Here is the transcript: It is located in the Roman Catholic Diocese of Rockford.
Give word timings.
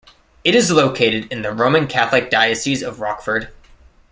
It 0.43 0.55
is 0.55 0.71
located 0.71 1.31
in 1.31 1.43
the 1.43 1.53
Roman 1.53 1.85
Catholic 1.85 2.31
Diocese 2.31 2.81
of 2.81 3.01
Rockford. 3.01 3.53